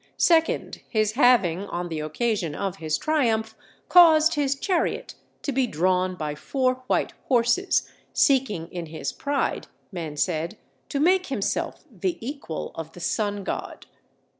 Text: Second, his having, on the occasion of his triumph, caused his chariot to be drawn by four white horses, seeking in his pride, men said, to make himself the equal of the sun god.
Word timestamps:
Second, 0.17 0.81
his 0.89 1.11
having, 1.11 1.67
on 1.67 1.87
the 1.87 1.99
occasion 1.99 2.55
of 2.55 2.77
his 2.77 2.97
triumph, 2.97 3.53
caused 3.87 4.33
his 4.33 4.55
chariot 4.55 5.13
to 5.43 5.51
be 5.51 5.67
drawn 5.67 6.15
by 6.15 6.33
four 6.33 6.81
white 6.87 7.13
horses, 7.27 7.87
seeking 8.11 8.67
in 8.69 8.87
his 8.87 9.13
pride, 9.13 9.67
men 9.91 10.17
said, 10.17 10.57
to 10.89 10.99
make 10.99 11.27
himself 11.27 11.83
the 11.91 12.17
equal 12.19 12.71
of 12.73 12.93
the 12.93 12.99
sun 12.99 13.43
god. 13.43 13.85